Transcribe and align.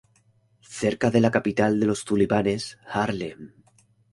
Cerca 0.77 1.11
de 1.11 1.21
la 1.21 1.29
capital 1.29 1.79
de 1.79 1.85
los 1.85 2.03
tulipanes, 2.05 2.65
Haarlem. 2.87 3.53